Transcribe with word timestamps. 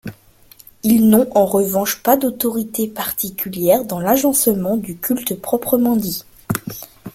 Ils 0.81 1.07
n’ont 1.11 1.27
en 1.35 1.45
revanche 1.45 2.01
pas 2.01 2.17
d’autorité 2.17 2.87
particulière 2.87 3.85
dans 3.85 3.99
l’agencement 3.99 4.75
du 4.75 4.97
culte 4.97 5.39
proprement 5.39 5.95
dit. 5.95 6.25